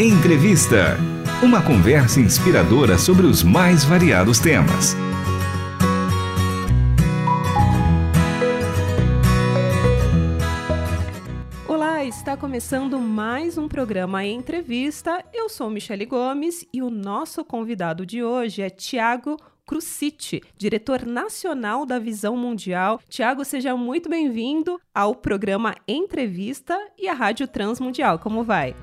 Entrevista. 0.00 0.96
Uma 1.42 1.60
conversa 1.60 2.20
inspiradora 2.20 2.96
sobre 2.96 3.26
os 3.26 3.42
mais 3.42 3.84
variados 3.84 4.38
temas. 4.38 4.94
Olá, 11.66 12.04
está 12.04 12.36
começando 12.36 13.00
mais 13.00 13.58
um 13.58 13.66
programa 13.66 14.24
Entrevista. 14.24 15.24
Eu 15.34 15.48
sou 15.48 15.68
Michele 15.68 16.06
Gomes 16.06 16.64
e 16.72 16.80
o 16.80 16.90
nosso 16.90 17.44
convidado 17.44 18.06
de 18.06 18.22
hoje 18.22 18.62
é 18.62 18.70
Tiago 18.70 19.36
Crucite, 19.66 20.40
diretor 20.56 21.04
nacional 21.04 21.84
da 21.84 21.98
Visão 21.98 22.36
Mundial. 22.36 23.00
Tiago, 23.08 23.44
seja 23.44 23.76
muito 23.76 24.08
bem-vindo 24.08 24.80
ao 24.94 25.16
programa 25.16 25.74
Entrevista 25.88 26.78
e 26.96 27.08
à 27.08 27.14
Rádio 27.14 27.48
Transmundial. 27.48 28.20
Como 28.20 28.44
vai? 28.44 28.76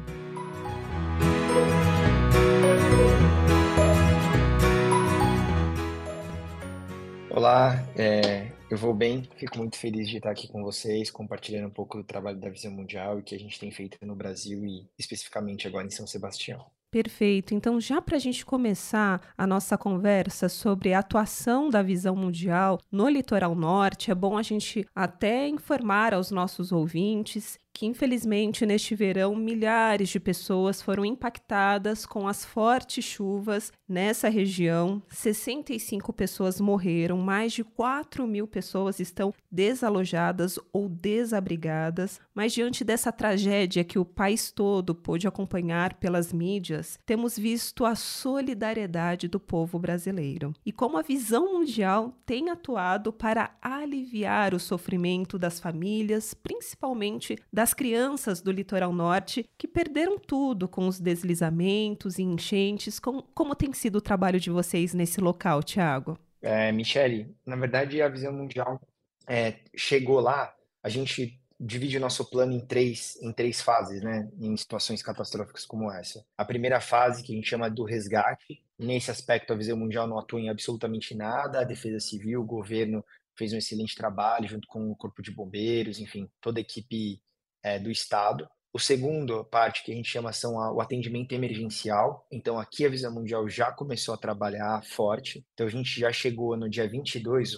Olá, 7.35 7.85
é, 7.97 8.49
eu 8.71 8.77
vou 8.77 8.93
bem, 8.93 9.27
fico 9.35 9.57
muito 9.57 9.77
feliz 9.77 10.07
de 10.07 10.15
estar 10.15 10.31
aqui 10.31 10.47
com 10.47 10.63
vocês, 10.63 11.11
compartilhando 11.11 11.67
um 11.67 11.69
pouco 11.69 11.97
do 11.97 12.03
trabalho 12.05 12.39
da 12.39 12.49
Visão 12.49 12.71
Mundial 12.71 13.19
e 13.19 13.23
que 13.23 13.35
a 13.35 13.37
gente 13.37 13.59
tem 13.59 13.69
feito 13.69 13.97
no 14.05 14.15
Brasil 14.15 14.65
e 14.65 14.87
especificamente 14.97 15.67
agora 15.67 15.85
em 15.85 15.89
São 15.89 16.07
Sebastião. 16.07 16.65
Perfeito. 16.89 17.53
Então, 17.53 17.77
já 17.81 18.01
para 18.01 18.15
a 18.15 18.19
gente 18.19 18.45
começar 18.45 19.19
a 19.37 19.45
nossa 19.45 19.77
conversa 19.77 20.47
sobre 20.47 20.93
a 20.93 20.99
atuação 20.99 21.69
da 21.69 21.83
visão 21.83 22.15
mundial 22.15 22.79
no 22.89 23.09
litoral 23.09 23.53
norte, 23.53 24.09
é 24.09 24.15
bom 24.15 24.37
a 24.37 24.41
gente 24.41 24.87
até 24.95 25.45
informar 25.45 26.13
aos 26.13 26.31
nossos 26.31 26.71
ouvintes 26.71 27.59
que 27.75 27.85
infelizmente 27.85 28.65
neste 28.65 28.95
verão 28.95 29.35
milhares 29.35 30.07
de 30.07 30.17
pessoas 30.17 30.81
foram 30.81 31.03
impactadas 31.03 32.05
com 32.05 32.25
as 32.25 32.45
fortes 32.45 33.03
chuvas 33.03 33.73
nessa 33.87 34.29
região. 34.29 35.03
65 35.09 36.13
pessoas 36.13 36.61
morreram, 36.61 37.17
mais 37.17 37.51
de 37.51 37.65
4 37.65 38.25
mil 38.25 38.47
pessoas 38.47 39.01
estão 39.01 39.33
desalojadas 39.51 40.57
ou 40.71 40.87
desabrigadas. 40.87 42.21
Mas 42.33 42.53
diante 42.53 42.85
dessa 42.85 43.11
tragédia 43.11 43.83
que 43.83 43.99
o 43.99 44.05
país 44.05 44.51
todo 44.51 44.95
pôde 44.95 45.27
acompanhar 45.27 45.95
pelas 45.95 46.31
mídias, 46.31 46.97
temos 47.05 47.37
visto 47.37 47.83
a 47.83 47.93
solidariedade 47.93 49.27
do 49.27 49.39
povo 49.39 49.77
brasileiro 49.77 50.53
e 50.65 50.71
como 50.71 50.97
a 50.97 51.01
visão 51.01 51.53
mundial 51.53 52.13
tem 52.25 52.49
atuado 52.49 53.11
para 53.11 53.53
aliviar 53.61 54.53
o 54.53 54.59
sofrimento 54.59 55.37
das 55.37 55.59
famílias, 55.59 56.33
principalmente 56.33 57.37
das 57.51 57.64
das 57.65 57.73
crianças 57.73 58.41
do 58.41 58.51
litoral 58.51 58.93
norte 58.93 59.49
que 59.57 59.67
perderam 59.67 60.19
tudo 60.19 60.67
com 60.67 60.87
os 60.87 60.99
deslizamentos 60.99 62.19
e 62.19 62.21
enchentes. 62.21 62.99
Com, 62.99 63.23
como 63.23 63.55
tem 63.55 63.73
sido 63.73 63.95
o 63.95 64.01
trabalho 64.01 64.39
de 64.39 64.51
vocês 64.51 64.93
nesse 64.93 65.19
local, 65.19 65.63
Tiago? 65.63 66.15
É, 66.43 66.71
Michele, 66.71 67.35
na 67.43 67.55
verdade 67.55 68.03
a 68.03 68.07
visão 68.07 68.31
mundial 68.31 68.79
é, 69.27 69.55
chegou 69.75 70.19
lá, 70.19 70.53
a 70.83 70.89
gente 70.89 71.41
divide 71.59 71.97
o 71.97 71.99
nosso 71.99 72.23
plano 72.29 72.53
em 72.53 72.59
três, 72.59 73.17
em 73.19 73.33
três 73.33 73.59
fases, 73.61 74.03
né? 74.03 74.29
Em 74.39 74.55
situações 74.55 75.01
catastróficas 75.01 75.65
como 75.65 75.91
essa. 75.91 76.23
A 76.37 76.45
primeira 76.45 76.79
fase, 76.79 77.23
que 77.23 77.33
a 77.33 77.35
gente 77.35 77.49
chama 77.49 77.67
do 77.67 77.83
resgate, 77.83 78.61
nesse 78.77 79.09
aspecto 79.09 79.53
a 79.53 79.55
visão 79.55 79.75
mundial 79.75 80.05
não 80.05 80.19
atua 80.19 80.39
em 80.39 80.49
absolutamente 80.49 81.15
nada, 81.15 81.61
a 81.61 81.63
defesa 81.63 81.99
civil, 81.99 82.41
o 82.41 82.45
governo 82.45 83.03
fez 83.35 83.53
um 83.53 83.57
excelente 83.57 83.95
trabalho 83.95 84.47
junto 84.47 84.67
com 84.67 84.91
o 84.91 84.95
corpo 84.95 85.23
de 85.23 85.31
bombeiros, 85.31 85.99
enfim, 85.99 86.29
toda 86.39 86.59
a 86.59 86.61
equipe 86.61 87.19
é, 87.65 87.79
do 87.79 87.89
Estado. 87.89 88.47
O 88.71 88.77
segundo 88.77 89.43
parte 89.45 89.83
que 89.83 89.91
a 89.91 89.95
gente 89.95 90.09
chama 90.09 90.31
são 90.31 90.59
a, 90.59 90.71
o 90.71 90.79
atendimento 90.79 91.33
emergencial. 91.33 92.27
Então, 92.31 92.59
aqui 92.59 92.85
a 92.85 92.89
Visão 92.89 93.11
Mundial 93.11 93.49
já 93.49 93.71
começou 93.71 94.13
a 94.13 94.17
trabalhar 94.17 94.83
forte. 94.85 95.43
Então, 95.53 95.65
a 95.65 95.69
gente 95.69 95.99
já 95.99 96.11
chegou 96.11 96.55
no 96.55 96.69
dia 96.69 96.87
22, 96.87 97.53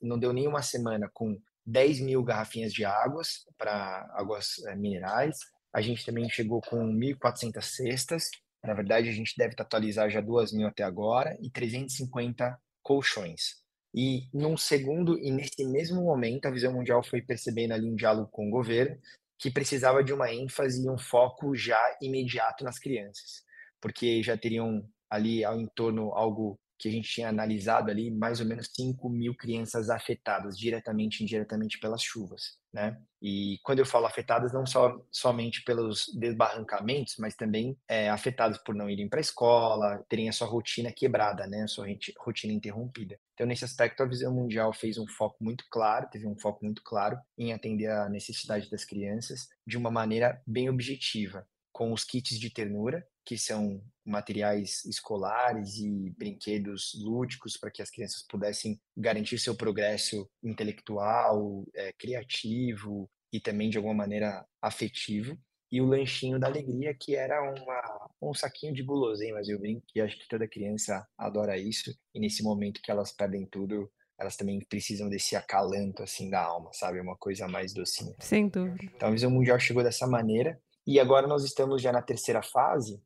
não 0.00 0.18
deu 0.18 0.32
nem 0.32 0.46
uma 0.46 0.62
semana, 0.62 1.10
com 1.12 1.36
10 1.66 2.00
mil 2.00 2.22
garrafinhas 2.22 2.72
de 2.72 2.84
águas 2.84 3.44
para 3.58 4.08
águas 4.14 4.58
é, 4.68 4.76
minerais. 4.76 5.38
A 5.72 5.80
gente 5.80 6.06
também 6.06 6.28
chegou 6.30 6.60
com 6.60 6.76
1.400 6.94 7.62
cestas. 7.62 8.30
Na 8.62 8.74
verdade, 8.74 9.08
a 9.08 9.12
gente 9.12 9.34
deve 9.36 9.54
atualizar 9.58 10.08
já 10.10 10.20
2 10.20 10.52
mil 10.52 10.68
até 10.68 10.84
agora 10.84 11.36
e 11.40 11.50
350 11.50 12.56
colchões. 12.82 13.60
E 13.94 14.28
num 14.32 14.56
segundo, 14.56 15.18
e 15.18 15.32
nesse 15.32 15.64
mesmo 15.64 16.02
momento, 16.04 16.46
a 16.46 16.50
Visão 16.50 16.72
Mundial 16.72 17.02
foi 17.02 17.20
percebendo 17.20 17.72
ali 17.72 17.90
um 17.90 17.96
diálogo 17.96 18.28
com 18.30 18.46
o 18.46 18.50
governo 18.50 18.96
que 19.40 19.50
precisava 19.50 20.04
de 20.04 20.12
uma 20.12 20.30
ênfase 20.30 20.84
e 20.84 20.90
um 20.90 20.98
foco 20.98 21.56
já 21.56 21.80
imediato 22.02 22.62
nas 22.62 22.78
crianças, 22.78 23.42
porque 23.80 24.22
já 24.22 24.36
teriam 24.36 24.86
ali 25.08 25.42
ao 25.42 25.58
entorno 25.58 26.12
algo 26.12 26.60
que 26.80 26.88
a 26.88 26.92
gente 26.92 27.08
tinha 27.08 27.28
analisado 27.28 27.90
ali, 27.90 28.10
mais 28.10 28.40
ou 28.40 28.46
menos 28.46 28.70
5 28.74 29.08
mil 29.10 29.34
crianças 29.34 29.90
afetadas, 29.90 30.58
diretamente 30.58 31.20
e 31.20 31.24
indiretamente 31.24 31.78
pelas 31.78 32.02
chuvas, 32.02 32.58
né? 32.72 32.98
E 33.20 33.58
quando 33.62 33.80
eu 33.80 33.86
falo 33.86 34.06
afetadas, 34.06 34.52
não 34.52 34.64
só 34.64 34.98
somente 35.12 35.62
pelos 35.62 36.06
desbarrancamentos, 36.18 37.16
mas 37.18 37.36
também 37.36 37.76
é, 37.86 38.08
afetadas 38.08 38.56
por 38.56 38.74
não 38.74 38.88
irem 38.88 39.08
para 39.08 39.20
a 39.20 39.20
escola, 39.20 40.02
terem 40.08 40.28
a 40.28 40.32
sua 40.32 40.46
rotina 40.46 40.90
quebrada, 40.90 41.46
né? 41.46 41.64
A 41.64 41.68
sua 41.68 41.86
rotina 42.18 42.52
interrompida. 42.52 43.18
Então, 43.34 43.46
nesse 43.46 43.64
aspecto, 43.64 44.02
a 44.02 44.06
Visão 44.06 44.32
Mundial 44.32 44.72
fez 44.72 44.96
um 44.96 45.06
foco 45.06 45.36
muito 45.42 45.64
claro, 45.70 46.08
teve 46.10 46.26
um 46.26 46.38
foco 46.38 46.64
muito 46.64 46.82
claro 46.82 47.18
em 47.36 47.52
atender 47.52 47.90
a 47.90 48.08
necessidade 48.08 48.70
das 48.70 48.84
crianças 48.84 49.48
de 49.66 49.76
uma 49.76 49.90
maneira 49.90 50.40
bem 50.46 50.70
objetiva, 50.70 51.46
com 51.72 51.92
os 51.92 52.04
kits 52.04 52.38
de 52.38 52.50
ternura, 52.50 53.06
que 53.24 53.38
são 53.38 53.82
materiais 54.04 54.84
escolares 54.84 55.76
e 55.76 56.10
brinquedos 56.18 56.92
lúdicos 57.00 57.56
para 57.56 57.70
que 57.70 57.82
as 57.82 57.90
crianças 57.90 58.24
pudessem 58.28 58.80
garantir 58.96 59.38
seu 59.38 59.54
progresso 59.54 60.28
intelectual, 60.42 61.64
é, 61.74 61.92
criativo 61.92 63.08
e 63.32 63.40
também 63.40 63.70
de 63.70 63.76
alguma 63.76 63.94
maneira 63.94 64.44
afetivo. 64.60 65.38
E 65.72 65.80
o 65.80 65.86
lanchinho 65.86 66.38
da 66.38 66.48
alegria, 66.48 66.92
que 66.92 67.14
era 67.14 67.40
uma, 67.40 68.10
um 68.20 68.34
saquinho 68.34 68.74
de 68.74 68.82
guloseimas, 68.82 69.48
eu 69.48 69.58
brinco, 69.58 69.84
que 69.86 70.00
acho 70.00 70.18
que 70.18 70.28
toda 70.28 70.48
criança 70.48 71.06
adora 71.16 71.56
isso. 71.56 71.94
E 72.12 72.18
nesse 72.18 72.42
momento 72.42 72.80
que 72.82 72.90
elas 72.90 73.12
perdem 73.12 73.46
tudo, 73.46 73.88
elas 74.18 74.36
também 74.36 74.58
precisam 74.68 75.08
desse 75.08 75.36
acalanto 75.36 76.02
assim 76.02 76.28
da 76.28 76.42
alma, 76.42 76.70
sabe? 76.72 77.00
Uma 77.00 77.16
coisa 77.16 77.46
mais 77.46 77.72
docinha. 77.72 78.14
Sem 78.18 78.48
dúvida. 78.48 78.92
Então 78.96 79.08
a 79.08 79.12
visão 79.12 79.30
mundial 79.30 79.60
chegou 79.60 79.84
dessa 79.84 80.08
maneira. 80.08 80.60
E 80.84 80.98
agora 80.98 81.26
nós 81.26 81.44
estamos 81.44 81.80
já 81.80 81.92
na 81.92 82.02
terceira 82.02 82.42
fase, 82.42 83.00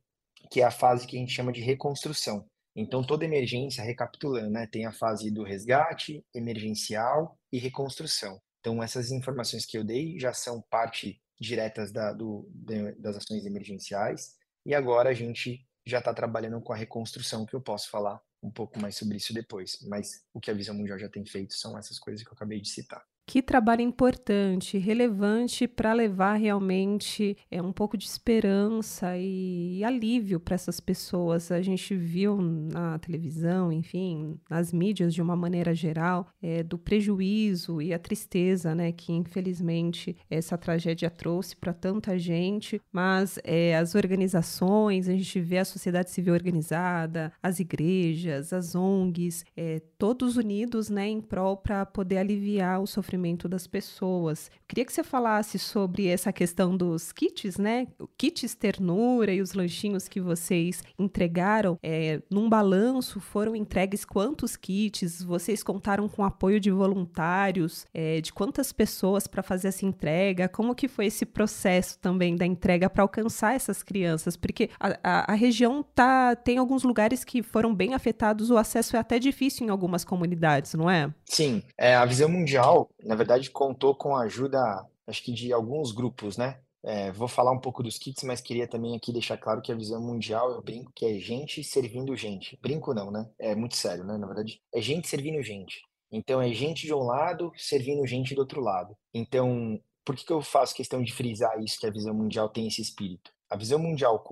que 0.51 0.61
é 0.61 0.63
a 0.63 0.71
fase 0.71 1.07
que 1.07 1.17
a 1.17 1.19
gente 1.19 1.33
chama 1.33 1.51
de 1.51 1.61
reconstrução. 1.61 2.45
Então, 2.75 3.03
toda 3.03 3.23
emergência, 3.23 3.83
recapitulando, 3.83 4.49
né, 4.49 4.67
tem 4.67 4.85
a 4.85 4.91
fase 4.91 5.31
do 5.31 5.43
resgate, 5.43 6.25
emergencial 6.33 7.37
e 7.51 7.57
reconstrução. 7.57 8.39
Então, 8.59 8.83
essas 8.83 9.11
informações 9.11 9.65
que 9.65 9.77
eu 9.77 9.83
dei 9.83 10.19
já 10.19 10.33
são 10.33 10.61
parte 10.69 11.21
diretas 11.39 11.91
da, 11.91 12.11
do, 12.11 12.49
das 12.97 13.17
ações 13.17 13.45
emergenciais, 13.45 14.35
e 14.65 14.73
agora 14.73 15.09
a 15.09 15.13
gente 15.13 15.65
já 15.85 15.99
está 15.99 16.13
trabalhando 16.13 16.59
com 16.59 16.73
a 16.73 16.75
reconstrução, 16.75 17.45
que 17.45 17.55
eu 17.55 17.61
posso 17.61 17.89
falar 17.89 18.19
um 18.41 18.51
pouco 18.51 18.79
mais 18.79 18.95
sobre 18.95 19.17
isso 19.17 19.33
depois. 19.33 19.77
Mas 19.87 20.23
o 20.33 20.39
que 20.39 20.49
a 20.49 20.53
Visão 20.53 20.75
Mundial 20.75 20.97
já 20.97 21.09
tem 21.09 21.25
feito 21.25 21.53
são 21.53 21.77
essas 21.77 21.99
coisas 21.99 22.23
que 22.23 22.29
eu 22.29 22.33
acabei 22.33 22.59
de 22.59 22.69
citar. 22.69 23.03
Que 23.27 23.41
trabalho 23.41 23.81
importante, 23.81 24.77
relevante 24.77 25.67
para 25.67 25.93
levar 25.93 26.35
realmente 26.35 27.35
é, 27.49 27.59
um 27.59 27.73
pouco 27.73 27.97
de 27.97 28.05
esperança 28.05 29.17
e, 29.17 29.79
e 29.79 29.83
alívio 29.83 30.39
para 30.39 30.53
essas 30.53 30.79
pessoas. 30.79 31.51
A 31.51 31.59
gente 31.59 31.95
viu 31.95 32.39
na 32.39 32.99
televisão, 32.99 33.71
enfim, 33.71 34.39
nas 34.47 34.71
mídias 34.71 35.11
de 35.11 35.23
uma 35.23 35.35
maneira 35.35 35.73
geral, 35.73 36.27
é, 36.39 36.61
do 36.61 36.77
prejuízo 36.77 37.81
e 37.81 37.95
a 37.95 37.99
tristeza 37.99 38.75
né, 38.75 38.91
que 38.91 39.11
infelizmente 39.11 40.15
essa 40.29 40.55
tragédia 40.55 41.09
trouxe 41.09 41.55
para 41.55 41.73
tanta 41.73 42.19
gente, 42.19 42.79
mas 42.93 43.39
é, 43.43 43.75
as 43.75 43.95
organizações, 43.95 45.09
a 45.09 45.13
gente 45.13 45.41
vê 45.41 45.57
a 45.57 45.65
sociedade 45.65 46.11
civil 46.11 46.33
organizada, 46.33 47.33
as 47.41 47.59
igrejas, 47.59 48.53
as 48.53 48.75
ONGs, 48.75 49.43
é, 49.57 49.81
todos 49.97 50.37
unidos 50.37 50.91
né, 50.91 51.07
em 51.07 51.21
prol 51.21 51.57
para 51.57 51.87
poder 51.87 52.19
aliviar 52.19 52.79
o 52.79 52.85
sofrimento 52.85 53.14
sofrimento 53.15 53.47
das 53.47 53.65
pessoas. 53.65 54.51
Eu 54.53 54.63
queria 54.67 54.85
que 54.85 54.93
você 54.93 55.03
falasse 55.03 55.57
sobre 55.57 56.07
essa 56.07 56.33
questão 56.33 56.75
dos 56.75 57.11
kits, 57.11 57.57
né? 57.57 57.87
Kits 58.17 58.55
ternura 58.55 59.31
e 59.31 59.41
os 59.41 59.53
lanchinhos 59.53 60.07
que 60.07 60.19
vocês 60.19 60.83
entregaram. 60.99 61.79
É, 61.81 62.21
num 62.29 62.49
balanço, 62.49 63.19
foram 63.19 63.55
entregues 63.55 64.03
quantos 64.03 64.57
kits? 64.57 65.23
Vocês 65.23 65.63
contaram 65.63 66.09
com 66.09 66.23
apoio 66.23 66.59
de 66.59 66.71
voluntários? 66.71 67.85
É, 67.93 68.19
de 68.19 68.33
quantas 68.33 68.73
pessoas 68.73 69.27
para 69.27 69.41
fazer 69.41 69.69
essa 69.69 69.85
entrega? 69.85 70.49
Como 70.49 70.75
que 70.75 70.87
foi 70.87 71.05
esse 71.05 71.25
processo 71.25 71.97
também 71.99 72.35
da 72.35 72.45
entrega 72.45 72.89
para 72.89 73.03
alcançar 73.03 73.55
essas 73.55 73.81
crianças? 73.81 74.35
Porque 74.35 74.69
a, 74.79 74.97
a, 75.03 75.31
a 75.31 75.35
região 75.35 75.83
tá, 75.83 76.35
tem 76.35 76.57
alguns 76.57 76.83
lugares 76.83 77.23
que 77.23 77.41
foram 77.41 77.73
bem 77.73 77.93
afetados, 77.93 78.49
o 78.49 78.57
acesso 78.57 78.97
é 78.97 78.99
até 78.99 79.19
difícil 79.19 79.65
em 79.65 79.69
algumas 79.69 80.03
comunidades, 80.03 80.73
não 80.73 80.89
é? 80.89 81.13
Sim, 81.25 81.63
é, 81.77 81.95
a 81.95 82.05
visão 82.05 82.27
mundial 82.27 82.89
na 83.05 83.15
verdade, 83.15 83.51
contou 83.51 83.95
com 83.95 84.15
a 84.15 84.23
ajuda, 84.23 84.59
acho 85.07 85.23
que 85.23 85.31
de 85.31 85.53
alguns 85.53 85.91
grupos, 85.91 86.37
né? 86.37 86.59
É, 86.83 87.11
vou 87.11 87.27
falar 87.27 87.51
um 87.51 87.59
pouco 87.59 87.81
dos 87.81 87.97
kits, 87.97 88.23
mas 88.23 88.41
queria 88.41 88.67
também 88.67 88.95
aqui 88.95 89.11
deixar 89.11 89.37
claro 89.37 89.61
que 89.61 89.71
a 89.71 89.75
visão 89.75 89.99
mundial, 90.01 90.51
eu 90.51 90.61
brinco 90.61 90.91
que 90.93 91.05
é 91.05 91.19
gente 91.19 91.63
servindo 91.63 92.15
gente. 92.15 92.59
Brinco 92.61 92.93
não, 92.93 93.09
né? 93.09 93.27
É 93.39 93.55
muito 93.55 93.75
sério, 93.75 94.03
né? 94.03 94.17
Na 94.17 94.27
verdade, 94.27 94.61
é 94.73 94.81
gente 94.81 95.07
servindo 95.07 95.41
gente. 95.41 95.81
Então, 96.11 96.41
é 96.41 96.51
gente 96.53 96.85
de 96.85 96.93
um 96.93 97.03
lado 97.03 97.51
servindo 97.57 98.05
gente 98.05 98.35
do 98.35 98.41
outro 98.41 98.61
lado. 98.61 98.95
Então, 99.13 99.79
por 100.03 100.15
que, 100.15 100.25
que 100.25 100.31
eu 100.31 100.41
faço 100.41 100.75
questão 100.75 101.01
de 101.01 101.11
frisar 101.11 101.59
isso, 101.63 101.79
que 101.79 101.87
a 101.87 101.91
visão 101.91 102.13
mundial 102.13 102.49
tem 102.49 102.67
esse 102.67 102.81
espírito? 102.81 103.31
A 103.49 103.55
visão 103.55 103.79
mundial 103.79 104.23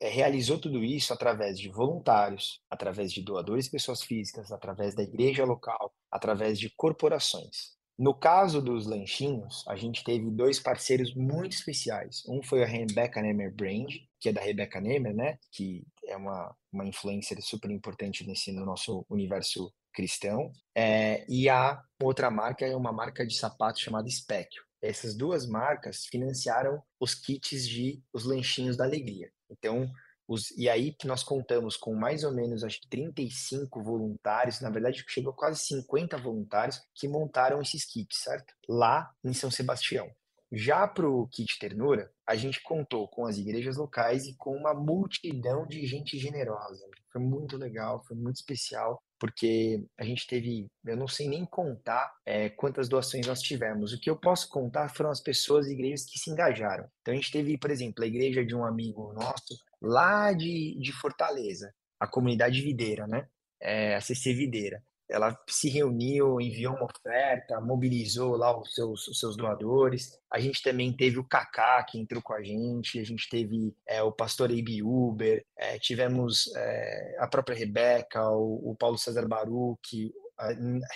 é, 0.00 0.08
realizou 0.08 0.58
tudo 0.58 0.84
isso 0.84 1.12
através 1.12 1.58
de 1.58 1.68
voluntários, 1.70 2.60
através 2.70 3.12
de 3.12 3.22
doadores 3.22 3.68
pessoas 3.68 4.02
físicas, 4.02 4.52
através 4.52 4.94
da 4.94 5.02
igreja 5.02 5.44
local, 5.44 5.94
através 6.10 6.58
de 6.58 6.70
corporações. 6.70 7.72
No 7.98 8.14
caso 8.14 8.60
dos 8.60 8.86
lanchinhos, 8.86 9.64
a 9.68 9.76
gente 9.76 10.02
teve 10.02 10.30
dois 10.30 10.58
parceiros 10.58 11.14
muito 11.14 11.52
especiais. 11.52 12.22
Um 12.26 12.42
foi 12.42 12.62
a 12.62 12.66
Rebecca 12.66 13.20
Nemer 13.20 13.54
Brand, 13.54 13.92
que 14.18 14.28
é 14.28 14.32
da 14.32 14.40
Rebecca 14.40 14.80
Nemer, 14.80 15.14
né? 15.14 15.38
Que 15.52 15.84
é 16.06 16.16
uma, 16.16 16.54
uma 16.72 16.86
influencer 16.86 17.40
super 17.42 17.70
importante 17.70 18.26
nesse, 18.26 18.52
no 18.52 18.64
nosso 18.64 19.04
universo 19.08 19.72
cristão. 19.92 20.52
É, 20.74 21.24
e 21.28 21.48
a 21.48 21.80
outra 22.02 22.30
marca 22.30 22.66
é 22.66 22.74
uma 22.74 22.92
marca 22.92 23.26
de 23.26 23.36
sapato 23.36 23.80
chamada 23.80 24.08
Specchio. 24.08 24.64
Essas 24.80 25.14
duas 25.14 25.46
marcas 25.46 26.06
financiaram 26.06 26.82
os 26.98 27.14
kits 27.14 27.68
de 27.68 28.02
os 28.12 28.24
lanchinhos 28.24 28.76
da 28.76 28.84
alegria. 28.84 29.30
Então, 29.48 29.88
os, 30.26 30.50
e 30.52 30.68
aí 30.68 30.92
que 30.92 31.06
nós 31.06 31.22
contamos 31.22 31.76
com 31.76 31.94
mais 31.94 32.24
ou 32.24 32.32
menos, 32.32 32.64
acho 32.64 32.80
que 32.80 32.88
35 32.88 33.82
voluntários, 33.82 34.60
na 34.60 34.70
verdade 34.70 35.04
chegou 35.08 35.32
quase 35.32 35.60
50 35.64 36.16
voluntários 36.18 36.80
que 36.94 37.08
montaram 37.08 37.60
esses 37.60 37.84
kits, 37.84 38.18
certo? 38.22 38.54
Lá 38.68 39.10
em 39.24 39.32
São 39.32 39.50
Sebastião. 39.50 40.10
Já 40.54 40.86
para 40.86 41.08
o 41.08 41.26
Kit 41.28 41.58
Ternura, 41.58 42.12
a 42.26 42.34
gente 42.34 42.62
contou 42.62 43.08
com 43.08 43.24
as 43.24 43.38
igrejas 43.38 43.78
locais 43.78 44.26
e 44.26 44.36
com 44.36 44.54
uma 44.54 44.74
multidão 44.74 45.66
de 45.66 45.86
gente 45.86 46.18
generosa. 46.18 46.86
Foi 47.10 47.22
muito 47.22 47.56
legal, 47.56 48.04
foi 48.04 48.16
muito 48.16 48.36
especial 48.36 49.02
porque 49.18 49.82
a 49.96 50.04
gente 50.04 50.26
teve, 50.26 50.66
eu 50.84 50.96
não 50.96 51.06
sei 51.06 51.28
nem 51.28 51.46
contar 51.46 52.12
é, 52.26 52.48
quantas 52.48 52.88
doações 52.88 53.24
nós 53.24 53.40
tivemos. 53.40 53.92
O 53.92 54.00
que 54.00 54.10
eu 54.10 54.16
posso 54.16 54.48
contar 54.48 54.88
foram 54.88 55.10
as 55.10 55.20
pessoas 55.20 55.68
e 55.68 55.72
igrejas 55.72 56.04
que 56.04 56.18
se 56.18 56.28
engajaram. 56.28 56.86
Então 57.00 57.14
a 57.14 57.16
gente 57.16 57.30
teve, 57.30 57.56
por 57.56 57.70
exemplo, 57.70 58.02
a 58.02 58.06
igreja 58.06 58.44
de 58.44 58.54
um 58.54 58.64
amigo 58.64 59.12
nosso 59.12 59.56
lá 59.82 60.32
de, 60.32 60.78
de 60.80 60.92
Fortaleza, 60.92 61.74
a 62.00 62.06
comunidade 62.06 62.60
videira, 62.62 63.06
né? 63.06 63.26
É, 63.60 63.94
a 63.94 64.00
CC 64.00 64.32
Videira 64.32 64.82
ela 65.12 65.38
se 65.46 65.68
reuniu, 65.68 66.40
enviou 66.40 66.74
uma 66.74 66.86
oferta, 66.86 67.60
mobilizou 67.60 68.34
lá 68.34 68.58
os 68.58 68.74
seus, 68.74 69.06
os 69.08 69.18
seus 69.18 69.36
doadores. 69.36 70.18
A 70.32 70.40
gente 70.40 70.62
também 70.62 70.94
teve 70.96 71.18
o 71.18 71.24
Kaká, 71.24 71.84
que 71.84 71.98
entrou 71.98 72.22
com 72.22 72.32
a 72.32 72.42
gente, 72.42 72.98
a 72.98 73.04
gente 73.04 73.28
teve 73.28 73.74
é, 73.86 74.02
o 74.02 74.10
pastor 74.10 74.50
Ebi 74.50 74.82
Uber, 74.82 75.44
é, 75.56 75.78
tivemos 75.78 76.50
é, 76.56 77.16
a 77.18 77.28
própria 77.28 77.56
Rebeca, 77.56 78.26
o, 78.30 78.70
o 78.70 78.76
Paulo 78.76 78.96
César 78.96 79.28
Baruch, 79.28 80.12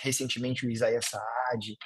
recentemente 0.01 0.65
o 0.65 0.71
Isaías 0.71 1.05
Saad. 1.05 1.77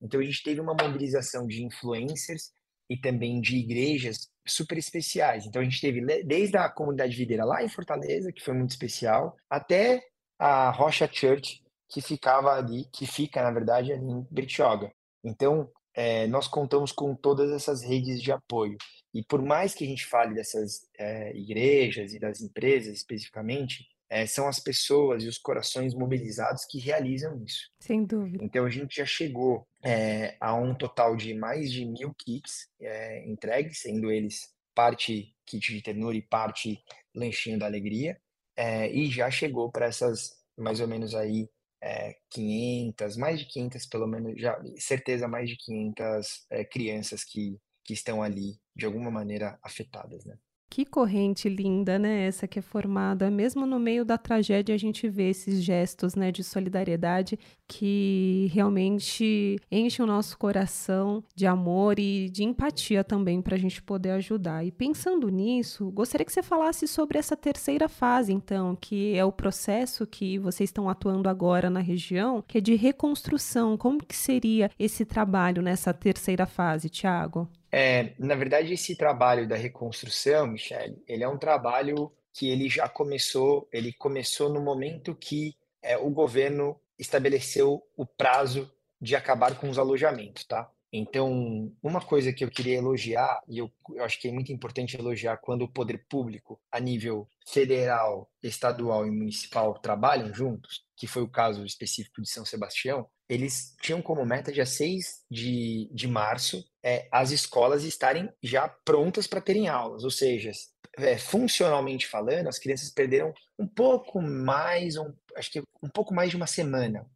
Então 0.00 0.20
a 0.20 0.24
gente 0.24 0.42
teve 0.42 0.60
uma 0.60 0.74
mobilização 0.80 1.46
de 1.46 1.64
influencers 1.64 2.52
e 2.88 2.96
também 2.96 3.40
de 3.40 3.56
igrejas 3.56 4.28
super 4.50 4.76
especiais. 4.78 5.46
Então 5.46 5.60
a 5.60 5.64
gente 5.64 5.80
teve 5.80 6.00
desde 6.24 6.56
a 6.56 6.68
comunidade 6.68 7.16
videira 7.16 7.44
lá 7.44 7.62
em 7.62 7.68
Fortaleza, 7.68 8.32
que 8.32 8.42
foi 8.42 8.54
muito 8.54 8.70
especial, 8.70 9.36
até 9.48 10.02
a 10.38 10.70
Rocha 10.70 11.08
Church, 11.10 11.62
que 11.88 12.00
ficava 12.00 12.52
ali, 12.52 12.86
que 12.92 13.06
fica, 13.06 13.42
na 13.42 13.50
verdade, 13.50 13.92
ali 13.92 14.04
em 14.04 14.26
Bertioga. 14.30 14.92
Então, 15.24 15.70
é, 15.94 16.26
nós 16.28 16.46
contamos 16.46 16.92
com 16.92 17.14
todas 17.14 17.50
essas 17.50 17.82
redes 17.82 18.22
de 18.22 18.32
apoio. 18.32 18.76
E 19.12 19.24
por 19.24 19.42
mais 19.42 19.74
que 19.74 19.84
a 19.84 19.86
gente 19.86 20.06
fale 20.06 20.34
dessas 20.34 20.88
é, 20.96 21.36
igrejas 21.36 22.14
e 22.14 22.18
das 22.18 22.40
empresas 22.40 22.96
especificamente, 22.96 23.86
é, 24.10 24.26
são 24.26 24.48
as 24.48 24.58
pessoas 24.58 25.22
e 25.22 25.28
os 25.28 25.38
corações 25.38 25.94
mobilizados 25.94 26.64
que 26.64 26.80
realizam 26.80 27.40
isso. 27.44 27.70
Sem 27.78 28.04
dúvida. 28.04 28.44
Então 28.44 28.66
a 28.66 28.70
gente 28.70 28.96
já 28.96 29.06
chegou 29.06 29.66
é, 29.84 30.36
a 30.40 30.52
um 30.52 30.74
total 30.74 31.16
de 31.16 31.32
mais 31.32 31.70
de 31.70 31.86
mil 31.86 32.12
kits 32.14 32.68
é, 32.80 33.24
entregues, 33.26 33.78
sendo 33.78 34.10
eles 34.10 34.52
parte 34.74 35.32
kit 35.46 35.72
de 35.72 35.80
ternura 35.80 36.16
e 36.16 36.22
parte 36.22 36.82
lanchinho 37.14 37.58
da 37.58 37.66
alegria, 37.66 38.20
é, 38.56 38.90
e 38.90 39.08
já 39.08 39.30
chegou 39.30 39.70
para 39.70 39.86
essas 39.86 40.38
mais 40.56 40.80
ou 40.80 40.88
menos 40.88 41.14
aí 41.14 41.48
é, 41.80 42.16
500, 42.30 43.16
mais 43.16 43.38
de 43.38 43.46
500 43.46 43.86
pelo 43.86 44.06
menos, 44.06 44.40
já 44.40 44.60
certeza 44.76 45.28
mais 45.28 45.48
de 45.48 45.56
500 45.56 46.46
é, 46.50 46.64
crianças 46.64 47.24
que, 47.24 47.58
que 47.84 47.94
estão 47.94 48.22
ali 48.22 48.58
de 48.74 48.84
alguma 48.84 49.10
maneira 49.10 49.58
afetadas, 49.62 50.24
né? 50.24 50.36
Que 50.70 50.84
corrente 50.84 51.48
linda, 51.48 51.98
né? 51.98 52.26
Essa 52.28 52.46
que 52.46 52.60
é 52.60 52.62
formada, 52.62 53.28
mesmo 53.28 53.66
no 53.66 53.80
meio 53.80 54.04
da 54.04 54.16
tragédia, 54.16 54.72
a 54.72 54.78
gente 54.78 55.08
vê 55.08 55.30
esses 55.30 55.64
gestos, 55.64 56.14
né, 56.14 56.30
de 56.30 56.44
solidariedade 56.44 57.36
que 57.66 58.48
realmente 58.52 59.58
enchem 59.70 60.04
o 60.04 60.06
nosso 60.06 60.38
coração 60.38 61.24
de 61.34 61.44
amor 61.44 61.98
e 61.98 62.28
de 62.30 62.44
empatia 62.44 63.02
também 63.02 63.42
para 63.42 63.56
a 63.56 63.58
gente 63.58 63.82
poder 63.82 64.12
ajudar. 64.12 64.64
E 64.64 64.70
pensando 64.70 65.28
nisso, 65.28 65.90
gostaria 65.90 66.24
que 66.24 66.32
você 66.32 66.42
falasse 66.42 66.86
sobre 66.86 67.18
essa 67.18 67.36
terceira 67.36 67.88
fase, 67.88 68.32
então, 68.32 68.76
que 68.80 69.16
é 69.16 69.24
o 69.24 69.32
processo 69.32 70.06
que 70.06 70.38
vocês 70.38 70.68
estão 70.70 70.88
atuando 70.88 71.28
agora 71.28 71.68
na 71.68 71.80
região, 71.80 72.44
que 72.46 72.58
é 72.58 72.60
de 72.60 72.76
reconstrução. 72.76 73.76
Como 73.76 73.98
que 74.04 74.16
seria 74.16 74.70
esse 74.78 75.04
trabalho 75.04 75.62
nessa 75.62 75.92
terceira 75.92 76.46
fase, 76.46 76.88
Tiago? 76.88 77.48
É, 77.72 78.14
na 78.18 78.34
verdade, 78.34 78.72
esse 78.72 78.96
trabalho 78.96 79.46
da 79.46 79.56
reconstrução, 79.56 80.46
Michele, 80.46 81.02
ele 81.06 81.22
é 81.22 81.28
um 81.28 81.38
trabalho 81.38 82.12
que 82.32 82.48
ele 82.48 82.68
já 82.68 82.88
começou, 82.88 83.68
ele 83.72 83.92
começou 83.92 84.48
no 84.48 84.60
momento 84.60 85.14
que 85.14 85.54
é, 85.82 85.96
o 85.96 86.10
governo 86.10 86.80
estabeleceu 86.98 87.82
o 87.96 88.04
prazo 88.04 88.70
de 89.00 89.16
acabar 89.16 89.58
com 89.58 89.68
os 89.70 89.78
alojamentos, 89.78 90.44
tá? 90.44 90.70
Então, 90.92 91.72
uma 91.80 92.00
coisa 92.00 92.32
que 92.32 92.44
eu 92.44 92.50
queria 92.50 92.76
elogiar, 92.76 93.40
e 93.48 93.58
eu, 93.58 93.70
eu, 93.94 94.02
acho 94.02 94.20
que 94.20 94.28
é 94.28 94.32
muito 94.32 94.52
importante 94.52 94.98
elogiar 94.98 95.36
quando 95.36 95.62
o 95.62 95.68
poder 95.68 96.04
público, 96.08 96.60
a 96.70 96.80
nível 96.80 97.28
federal, 97.46 98.28
estadual 98.42 99.06
e 99.06 99.10
municipal, 99.10 99.78
trabalham 99.78 100.34
juntos, 100.34 100.84
que 100.96 101.06
foi 101.06 101.22
o 101.22 101.28
caso 101.28 101.64
específico 101.64 102.20
de 102.20 102.28
São 102.28 102.44
Sebastião, 102.44 103.08
eles 103.30 103.76
tinham 103.80 104.02
como 104.02 104.26
meta, 104.26 104.50
dia 104.50 104.66
6 104.66 105.22
de, 105.30 105.88
de 105.92 106.08
março, 106.08 106.68
é, 106.82 107.06
as 107.12 107.30
escolas 107.30 107.84
estarem 107.84 108.28
já 108.42 108.68
prontas 108.68 109.28
para 109.28 109.40
terem 109.40 109.68
aulas, 109.68 110.02
ou 110.02 110.10
seja, 110.10 110.50
é, 110.98 111.16
funcionalmente 111.16 112.08
falando, 112.08 112.48
as 112.48 112.58
crianças 112.58 112.90
perderam 112.90 113.32
um 113.56 113.68
pouco 113.68 114.20
mais, 114.20 114.96
um, 114.96 115.14
acho 115.36 115.52
que 115.52 115.62
um 115.80 115.88
pouco 115.88 116.12
mais 116.12 116.30
de 116.30 116.36
uma 116.36 116.48
semana 116.48 117.06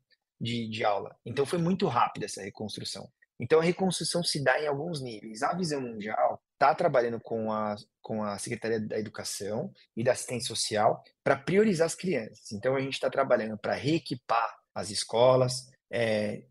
de, 0.40 0.68
de 0.68 0.84
aula. 0.84 1.16
Então 1.26 1.44
foi 1.44 1.58
muito 1.58 1.88
rápida 1.88 2.26
essa 2.26 2.42
reconstrução. 2.42 3.10
Então 3.40 3.58
a 3.58 3.64
reconstrução 3.64 4.22
se 4.22 4.42
dá 4.42 4.62
em 4.62 4.68
alguns 4.68 5.02
níveis. 5.02 5.42
A 5.42 5.52
Visão 5.52 5.80
Mundial 5.80 6.40
está 6.52 6.72
trabalhando 6.76 7.18
com 7.18 7.50
a, 7.50 7.74
com 8.00 8.22
a 8.22 8.38
Secretaria 8.38 8.78
da 8.78 8.96
Educação 8.96 9.72
e 9.96 10.04
da 10.04 10.12
Assistência 10.12 10.46
Social 10.46 11.02
para 11.24 11.36
priorizar 11.36 11.86
as 11.86 11.96
crianças. 11.96 12.52
Então 12.52 12.76
a 12.76 12.80
gente 12.80 12.94
está 12.94 13.10
trabalhando 13.10 13.58
para 13.58 13.74
reequipar 13.74 14.56
as 14.72 14.90
escolas, 14.90 15.73
é, 15.94 16.42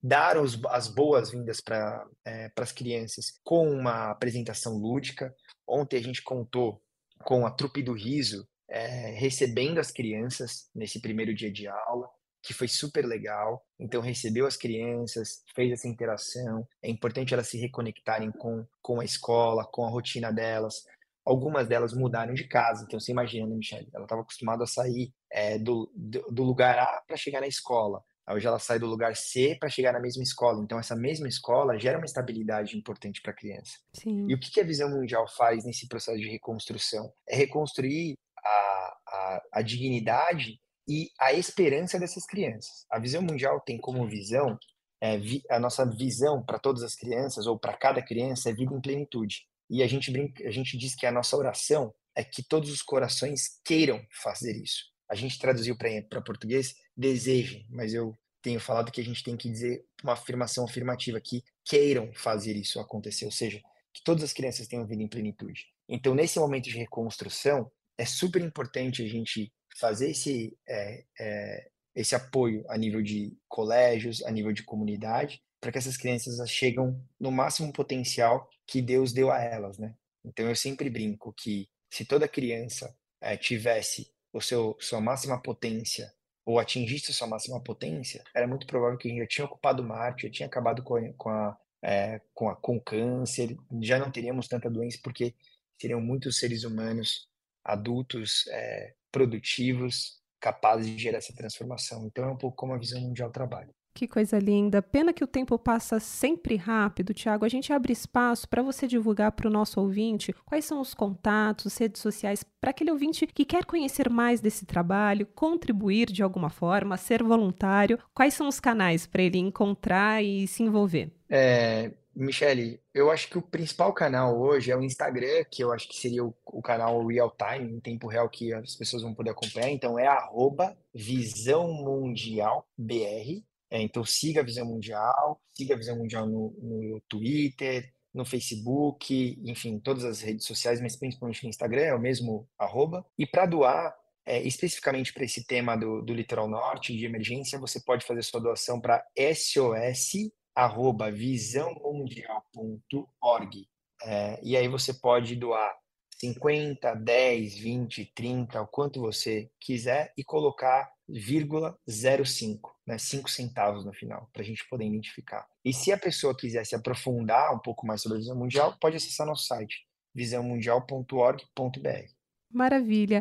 dar 0.00 0.38
os, 0.38 0.62
as 0.66 0.86
boas-vindas 0.86 1.60
para 1.60 2.06
é, 2.24 2.50
as 2.56 2.70
crianças 2.70 3.40
com 3.42 3.68
uma 3.68 4.10
apresentação 4.10 4.76
lúdica. 4.76 5.34
Ontem 5.66 5.96
a 5.96 6.02
gente 6.02 6.22
contou 6.22 6.80
com 7.24 7.44
a 7.44 7.50
trupe 7.50 7.82
do 7.82 7.92
riso 7.92 8.46
é, 8.68 9.10
recebendo 9.10 9.78
as 9.78 9.90
crianças 9.90 10.68
nesse 10.74 11.00
primeiro 11.00 11.34
dia 11.34 11.50
de 11.50 11.66
aula 11.66 12.08
que 12.42 12.52
foi 12.52 12.68
super 12.68 13.06
legal. 13.06 13.64
Então, 13.80 14.02
recebeu 14.02 14.46
as 14.46 14.56
crianças, 14.56 15.42
fez 15.54 15.72
essa 15.72 15.88
interação. 15.88 16.68
É 16.82 16.90
importante 16.90 17.32
elas 17.32 17.48
se 17.48 17.56
reconectarem 17.56 18.30
com, 18.30 18.66
com 18.82 19.00
a 19.00 19.04
escola, 19.04 19.64
com 19.64 19.86
a 19.86 19.88
rotina 19.88 20.30
delas. 20.30 20.84
Algumas 21.24 21.66
delas 21.66 21.94
mudaram 21.94 22.34
de 22.34 22.46
casa. 22.46 22.84
Então, 22.84 23.00
você 23.00 23.12
imagina, 23.12 23.46
né, 23.46 23.56
Michelle? 23.56 23.88
Ela 23.94 24.04
estava 24.04 24.20
acostumada 24.20 24.64
a 24.64 24.66
sair 24.66 25.10
é, 25.32 25.58
do, 25.58 25.90
do, 25.96 26.20
do 26.30 26.42
lugar 26.42 26.78
A 26.78 27.02
para 27.06 27.16
chegar 27.16 27.40
na 27.40 27.46
escola. 27.46 28.04
Hoje 28.28 28.46
ela 28.46 28.58
sai 28.58 28.78
do 28.78 28.86
lugar 28.86 29.14
C 29.14 29.56
para 29.60 29.68
chegar 29.68 29.92
na 29.92 30.00
mesma 30.00 30.22
escola. 30.22 30.62
Então, 30.62 30.78
essa 30.78 30.96
mesma 30.96 31.28
escola 31.28 31.78
gera 31.78 31.98
uma 31.98 32.06
estabilidade 32.06 32.76
importante 32.76 33.20
para 33.20 33.32
a 33.32 33.36
criança. 33.36 33.78
Sim. 33.94 34.26
E 34.28 34.34
o 34.34 34.40
que, 34.40 34.60
a 34.60 34.64
Visão 34.64 34.88
Mundial 34.90 35.28
faz 35.28 35.64
nesse 35.64 35.86
processo 35.88 36.18
de 36.18 36.28
reconstrução? 36.28 37.12
É 37.28 37.36
reconstruir 37.36 38.16
a, 38.42 38.96
a, 39.08 39.42
a 39.52 39.62
dignidade 39.62 40.58
e 40.88 41.10
a 41.18 41.32
esperança 41.32 41.98
dessas 41.98 42.26
crianças. 42.26 42.86
A 42.90 42.98
visão 42.98 43.22
mundial 43.22 43.60
tem 43.60 43.78
como 43.78 44.06
visão, 44.06 44.58
é, 45.00 45.18
vi, 45.18 45.42
a 45.50 45.58
nossa 45.58 45.84
visão 45.84 46.42
para 46.42 46.58
todas 46.58 46.82
as 46.82 46.94
crianças, 46.94 47.46
ou 47.46 47.58
para 47.58 47.76
cada 47.76 48.02
criança, 48.02 48.50
é 48.50 48.54
vida 48.54 48.74
em 48.74 48.80
plenitude. 48.80 49.46
E 49.70 49.82
a 49.82 49.86
gente, 49.86 50.10
brinca, 50.10 50.46
a 50.46 50.50
gente 50.50 50.76
diz 50.76 50.94
que 50.94 51.06
a 51.06 51.12
nossa 51.12 51.36
oração 51.36 51.92
é 52.14 52.22
que 52.22 52.42
todos 52.42 52.70
os 52.70 52.82
corações 52.82 53.60
queiram 53.64 54.04
fazer 54.22 54.56
isso. 54.56 54.84
A 55.10 55.14
gente 55.14 55.38
traduziu 55.38 55.76
para 55.76 56.22
português, 56.22 56.74
desejem, 56.96 57.66
mas 57.70 57.94
eu 57.94 58.16
tenho 58.42 58.60
falado 58.60 58.92
que 58.92 59.00
a 59.00 59.04
gente 59.04 59.24
tem 59.24 59.36
que 59.36 59.48
dizer 59.48 59.86
uma 60.02 60.12
afirmação 60.12 60.64
afirmativa, 60.64 61.20
que 61.20 61.42
queiram 61.64 62.12
fazer 62.12 62.54
isso 62.56 62.78
acontecer, 62.78 63.24
ou 63.24 63.30
seja, 63.30 63.62
que 63.92 64.02
todas 64.04 64.22
as 64.22 64.32
crianças 64.32 64.68
tenham 64.68 64.86
vida 64.86 65.02
em 65.02 65.08
plenitude. 65.08 65.66
Então, 65.88 66.14
nesse 66.14 66.38
momento 66.38 66.64
de 66.64 66.76
reconstrução, 66.76 67.70
é 67.96 68.04
super 68.04 68.42
importante 68.42 69.02
a 69.02 69.08
gente 69.08 69.52
fazer 69.78 70.10
esse, 70.10 70.56
é, 70.68 71.04
é, 71.18 71.70
esse 71.94 72.14
apoio 72.14 72.64
a 72.68 72.76
nível 72.76 73.02
de 73.02 73.36
colégios, 73.48 74.22
a 74.24 74.30
nível 74.30 74.52
de 74.52 74.62
comunidade, 74.62 75.42
para 75.60 75.72
que 75.72 75.78
essas 75.78 75.96
crianças 75.96 76.50
chegam 76.50 77.00
no 77.18 77.32
máximo 77.32 77.72
potencial 77.72 78.50
que 78.66 78.82
Deus 78.82 79.12
deu 79.12 79.30
a 79.30 79.40
elas, 79.42 79.78
né? 79.78 79.94
Então 80.24 80.46
eu 80.46 80.56
sempre 80.56 80.90
brinco 80.90 81.32
que 81.32 81.68
se 81.90 82.04
toda 82.04 82.28
criança 82.28 82.94
é, 83.20 83.36
tivesse 83.36 84.12
o 84.32 84.40
seu 84.40 84.76
sua 84.80 85.00
máxima 85.00 85.40
potência 85.40 86.12
ou 86.44 86.58
atingisse 86.58 87.12
sua 87.12 87.26
máxima 87.26 87.60
potência, 87.60 88.22
era 88.34 88.46
muito 88.46 88.66
provável 88.66 88.98
que 88.98 89.16
já 89.16 89.26
tinha 89.26 89.44
ocupado 89.46 89.82
Marte, 89.82 90.26
já 90.26 90.32
tinha 90.32 90.46
acabado 90.46 90.82
com 90.82 90.96
a, 90.96 91.12
com 91.14 91.30
a 91.30 91.58
é, 91.84 92.20
com, 92.32 92.48
a, 92.48 92.56
com 92.56 92.80
câncer, 92.80 93.56
já 93.82 93.98
não 93.98 94.10
teríamos 94.10 94.48
tanta 94.48 94.70
doença, 94.70 94.98
porque 95.02 95.34
seriam 95.78 96.00
muitos 96.00 96.38
seres 96.38 96.64
humanos 96.64 97.28
adultos 97.62 98.46
é, 98.48 98.94
produtivos, 99.12 100.18
capazes 100.40 100.86
de 100.86 100.98
gerar 100.98 101.18
essa 101.18 101.34
transformação. 101.34 102.06
Então 102.06 102.24
é 102.24 102.32
um 102.32 102.36
pouco 102.36 102.56
como 102.56 102.72
a 102.72 102.78
visão 102.78 103.00
mundial 103.02 103.30
trabalha. 103.30 103.72
Que 103.94 104.08
coisa 104.08 104.40
linda. 104.40 104.82
Pena 104.82 105.12
que 105.12 105.22
o 105.22 105.26
tempo 105.26 105.56
passa 105.56 106.00
sempre 106.00 106.56
rápido, 106.56 107.14
Tiago. 107.14 107.44
A 107.44 107.48
gente 107.48 107.72
abre 107.72 107.92
espaço 107.92 108.48
para 108.48 108.60
você 108.60 108.88
divulgar 108.88 109.30
para 109.30 109.46
o 109.46 109.50
nosso 109.50 109.80
ouvinte 109.80 110.34
quais 110.44 110.64
são 110.64 110.80
os 110.80 110.92
contatos, 110.94 111.76
redes 111.76 112.02
sociais, 112.02 112.44
para 112.60 112.70
aquele 112.70 112.90
ouvinte 112.90 113.24
que 113.24 113.44
quer 113.44 113.64
conhecer 113.64 114.10
mais 114.10 114.40
desse 114.40 114.66
trabalho, 114.66 115.26
contribuir 115.26 116.10
de 116.10 116.24
alguma 116.24 116.50
forma, 116.50 116.96
ser 116.96 117.22
voluntário. 117.22 117.96
Quais 118.12 118.34
são 118.34 118.48
os 118.48 118.58
canais 118.58 119.06
para 119.06 119.22
ele 119.22 119.38
encontrar 119.38 120.24
e 120.24 120.48
se 120.48 120.64
envolver? 120.64 121.12
É, 121.30 121.92
Michele, 122.16 122.80
eu 122.92 123.12
acho 123.12 123.28
que 123.28 123.38
o 123.38 123.42
principal 123.42 123.92
canal 123.92 124.36
hoje 124.36 124.72
é 124.72 124.76
o 124.76 124.82
Instagram, 124.82 125.44
que 125.48 125.62
eu 125.62 125.72
acho 125.72 125.88
que 125.88 125.96
seria 125.96 126.24
o, 126.24 126.34
o 126.46 126.60
canal 126.60 127.06
real 127.06 127.32
time, 127.36 127.72
em 127.72 127.80
tempo 127.80 128.08
real, 128.08 128.28
que 128.28 128.52
as 128.52 128.74
pessoas 128.74 129.04
vão 129.04 129.14
poder 129.14 129.30
acompanhar. 129.30 129.70
Então 129.70 129.96
é 129.96 130.08
arroba 130.08 130.76
Visão 130.92 131.72
Mundial 131.72 132.66
BR. 132.76 133.42
É, 133.74 133.82
então 133.82 134.04
siga 134.04 134.40
a 134.40 134.44
Visão 134.44 134.64
Mundial, 134.64 135.42
siga 135.52 135.74
a 135.74 135.76
Visão 135.76 135.98
Mundial 135.98 136.28
no, 136.28 136.56
no 136.62 137.02
Twitter, 137.08 137.92
no 138.14 138.24
Facebook, 138.24 139.36
enfim, 139.44 139.80
todas 139.80 140.04
as 140.04 140.20
redes 140.20 140.46
sociais, 140.46 140.80
mas 140.80 140.94
principalmente 140.94 141.42
no 141.42 141.50
Instagram, 141.50 141.82
é 141.82 141.92
o 141.92 141.98
mesmo 141.98 142.48
arroba. 142.56 143.04
E 143.18 143.26
para 143.26 143.46
doar, 143.46 143.92
é, 144.24 144.40
especificamente 144.42 145.12
para 145.12 145.24
esse 145.24 145.44
tema 145.44 145.74
do, 145.74 146.02
do 146.02 146.14
litoral 146.14 146.48
norte, 146.48 146.96
de 146.96 147.04
emergência, 147.04 147.58
você 147.58 147.80
pode 147.80 148.06
fazer 148.06 148.22
sua 148.22 148.40
doação 148.40 148.80
para 148.80 149.04
SOS 149.34 150.30
arroba 150.54 151.10
visãomundial.org. 151.10 153.68
É, 154.04 154.38
e 154.40 154.56
aí 154.56 154.68
você 154.68 154.94
pode 154.94 155.34
doar 155.34 155.76
50, 156.20 156.94
10, 156.94 157.58
20, 157.58 158.12
30, 158.14 158.62
o 158.62 158.68
quanto 158.68 159.00
você 159.00 159.50
quiser 159.58 160.12
e 160.16 160.22
colocar 160.22 160.93
vírgula 161.08 161.78
05, 161.86 162.74
né, 162.86 162.98
5 162.98 163.30
centavos 163.30 163.84
no 163.84 163.92
final, 163.92 164.28
para 164.32 164.42
a 164.42 164.44
gente 164.44 164.66
poder 164.68 164.86
identificar. 164.86 165.46
E 165.64 165.72
se 165.72 165.92
a 165.92 165.98
pessoa 165.98 166.36
quiser 166.36 166.64
se 166.64 166.74
aprofundar 166.74 167.54
um 167.54 167.58
pouco 167.58 167.86
mais 167.86 168.02
sobre 168.02 168.18
a 168.18 168.20
visão 168.20 168.36
mundial, 168.36 168.76
pode 168.80 168.96
acessar 168.96 169.26
nosso 169.26 169.46
site, 169.46 169.86
visãomundial.org.br. 170.14 172.08
Maravilha. 172.50 173.20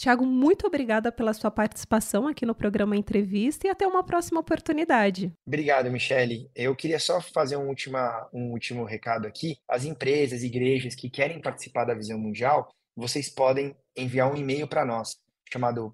Tiago, 0.00 0.24
muito 0.24 0.64
obrigada 0.64 1.10
pela 1.10 1.34
sua 1.34 1.50
participação 1.50 2.28
aqui 2.28 2.46
no 2.46 2.54
programa 2.54 2.96
Entrevista 2.96 3.66
e 3.66 3.70
até 3.70 3.84
uma 3.84 4.04
próxima 4.04 4.38
oportunidade. 4.38 5.32
Obrigado, 5.44 5.90
Michele. 5.90 6.48
Eu 6.54 6.76
queria 6.76 7.00
só 7.00 7.20
fazer 7.20 7.56
um, 7.56 7.66
última, 7.66 8.28
um 8.32 8.52
último 8.52 8.84
recado 8.84 9.26
aqui. 9.26 9.58
As 9.68 9.84
empresas, 9.84 10.44
igrejas 10.44 10.94
que 10.94 11.10
querem 11.10 11.40
participar 11.40 11.84
da 11.84 11.94
Visão 11.94 12.16
Mundial, 12.16 12.68
vocês 12.96 13.28
podem 13.28 13.74
enviar 13.96 14.32
um 14.32 14.36
e-mail 14.36 14.68
para 14.68 14.84
nós, 14.84 15.16
chamado 15.52 15.92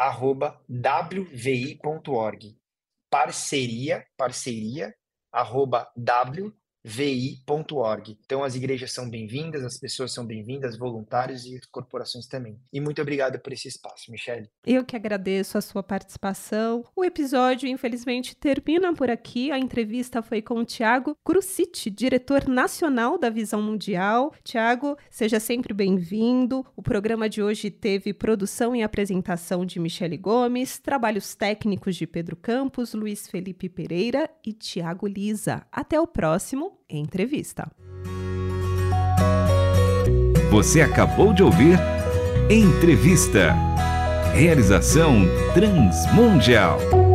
parceria@wvi.org. 0.00 2.56
Parceria, 3.10 4.06
parceria, 4.16 4.94
arroba 5.32 5.92
w 5.96 6.52
vi.org. 6.82 8.18
Então 8.24 8.42
as 8.42 8.54
igrejas 8.54 8.92
são 8.92 9.08
bem-vindas, 9.08 9.64
as 9.64 9.78
pessoas 9.78 10.12
são 10.12 10.24
bem-vindas, 10.24 10.76
voluntários 10.76 11.44
e 11.44 11.60
corporações 11.70 12.26
também. 12.26 12.58
E 12.72 12.80
muito 12.80 13.00
obrigado 13.00 13.38
por 13.38 13.52
esse 13.52 13.68
espaço, 13.68 14.10
Michelle. 14.10 14.48
Eu 14.66 14.84
que 14.84 14.96
agradeço 14.96 15.58
a 15.58 15.60
sua 15.60 15.82
participação. 15.82 16.84
O 16.96 17.04
episódio, 17.04 17.68
infelizmente, 17.68 18.34
termina 18.34 18.92
por 18.94 19.10
aqui. 19.10 19.50
A 19.50 19.58
entrevista 19.58 20.22
foi 20.22 20.40
com 20.40 20.54
o 20.54 20.64
Tiago 20.64 21.16
Cruciti, 21.24 21.90
diretor 21.90 22.48
nacional 22.48 23.18
da 23.18 23.30
Visão 23.30 23.62
Mundial. 23.62 24.32
Tiago, 24.42 24.96
seja 25.10 25.38
sempre 25.38 25.74
bem-vindo. 25.74 26.64
O 26.76 26.82
programa 26.82 27.28
de 27.28 27.42
hoje 27.42 27.70
teve 27.70 28.12
produção 28.12 28.74
e 28.74 28.82
apresentação 28.82 29.64
de 29.66 29.78
Michele 29.78 30.16
Gomes, 30.16 30.78
trabalhos 30.78 31.34
técnicos 31.34 31.96
de 31.96 32.06
Pedro 32.06 32.36
Campos, 32.36 32.94
Luiz 32.94 33.28
Felipe 33.28 33.68
Pereira 33.68 34.30
e 34.44 34.52
Tiago 34.52 35.06
Lisa. 35.06 35.66
Até 35.70 36.00
o 36.00 36.06
próximo 36.06 36.69
Entrevista. 36.88 37.70
Você 40.50 40.80
acabou 40.80 41.32
de 41.32 41.42
ouvir 41.42 41.78
Entrevista. 42.50 43.54
Realização 44.34 45.22
Transmundial. 45.54 47.09